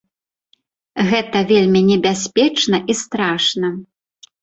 [1.11, 3.67] Гэта вельмі небяспечна і страшна.